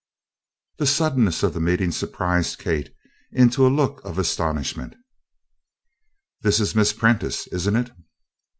The 0.79 0.87
suddenness 0.87 1.43
of 1.43 1.53
the 1.53 1.59
meeting 1.59 1.91
surprised 1.91 2.57
Kate 2.57 2.89
into 3.31 3.67
a 3.67 3.69
look 3.69 4.03
of 4.03 4.17
astonishment. 4.17 4.95
"This 6.41 6.59
is 6.59 6.73
Miss 6.73 6.91
Prentice, 6.91 7.45
isn't 7.45 7.75
it?" 7.75 7.91